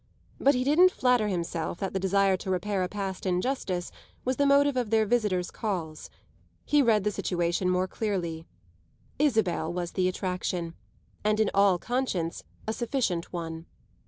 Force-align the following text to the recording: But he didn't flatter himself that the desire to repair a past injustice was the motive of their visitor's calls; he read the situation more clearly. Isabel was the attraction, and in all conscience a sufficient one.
But 0.39 0.55
he 0.55 0.63
didn't 0.63 0.89
flatter 0.91 1.27
himself 1.27 1.77
that 1.77 1.93
the 1.93 1.99
desire 1.99 2.35
to 2.35 2.49
repair 2.49 2.81
a 2.81 2.87
past 2.89 3.27
injustice 3.27 3.91
was 4.25 4.37
the 4.37 4.47
motive 4.47 4.75
of 4.75 4.89
their 4.89 5.05
visitor's 5.05 5.51
calls; 5.51 6.09
he 6.65 6.81
read 6.81 7.03
the 7.03 7.11
situation 7.11 7.69
more 7.69 7.87
clearly. 7.87 8.47
Isabel 9.19 9.71
was 9.71 9.91
the 9.91 10.07
attraction, 10.07 10.73
and 11.23 11.39
in 11.39 11.51
all 11.53 11.77
conscience 11.77 12.43
a 12.67 12.73
sufficient 12.73 13.31
one. 13.31 13.67